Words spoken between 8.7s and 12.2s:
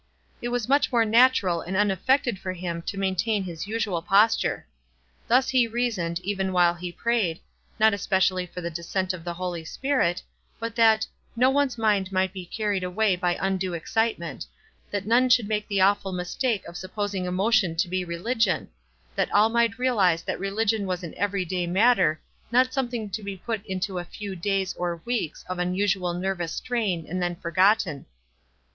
de scent of the Holy Spirit, but that "no one's mind